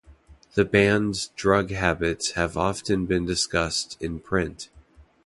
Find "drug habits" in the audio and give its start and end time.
1.35-2.31